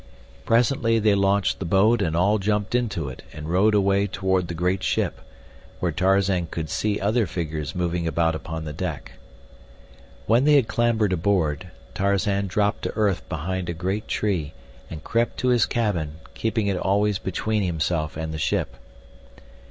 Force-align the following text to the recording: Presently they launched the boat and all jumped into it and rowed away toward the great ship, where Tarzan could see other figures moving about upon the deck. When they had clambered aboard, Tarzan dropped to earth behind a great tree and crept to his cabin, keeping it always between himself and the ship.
Presently 0.45 0.97
they 0.97 1.13
launched 1.13 1.59
the 1.59 1.65
boat 1.65 2.01
and 2.01 2.15
all 2.15 2.39
jumped 2.39 2.73
into 2.73 3.07
it 3.07 3.21
and 3.33 3.47
rowed 3.47 3.75
away 3.75 4.07
toward 4.07 4.47
the 4.47 4.55
great 4.55 4.81
ship, 4.81 5.21
where 5.79 5.91
Tarzan 5.91 6.47
could 6.47 6.71
see 6.71 6.99
other 6.99 7.27
figures 7.27 7.75
moving 7.75 8.07
about 8.07 8.33
upon 8.33 8.65
the 8.65 8.73
deck. 8.73 9.11
When 10.25 10.43
they 10.45 10.55
had 10.55 10.67
clambered 10.67 11.13
aboard, 11.13 11.67
Tarzan 11.93 12.47
dropped 12.47 12.81
to 12.81 12.93
earth 12.95 13.29
behind 13.29 13.69
a 13.69 13.73
great 13.73 14.07
tree 14.07 14.53
and 14.89 15.03
crept 15.03 15.37
to 15.37 15.49
his 15.49 15.67
cabin, 15.67 16.15
keeping 16.33 16.65
it 16.65 16.77
always 16.77 17.19
between 17.19 17.61
himself 17.61 18.17
and 18.17 18.33
the 18.33 18.39
ship. 18.39 18.77